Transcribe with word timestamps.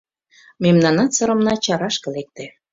Мемнанат 0.63 1.09
сырымына 1.17 1.53
чарашке 1.65 2.07
лекте. 2.15 2.45